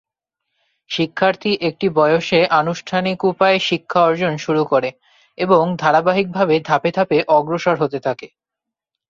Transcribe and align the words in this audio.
শিক্ষার্থী 0.89 1.51
একটি 1.61 1.87
বয়সে 1.95 2.39
আনুষ্ঠানিক 2.59 3.17
উপায়ে 3.23 3.57
শিক্ষা 3.69 3.99
অর্জন 4.01 4.33
শুরু 4.37 4.63
করে 4.65 4.89
এবং 5.37 5.63
ধারাবাহিকভাবে 5.77 6.55
ধাপে 6.65 6.89
ধাপে 6.91 7.17
অগ্রসর 7.29 7.75
হতে 7.77 7.99
থাকে। 7.99 8.27